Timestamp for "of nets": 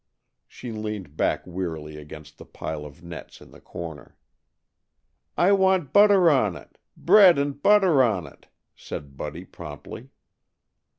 2.87-3.39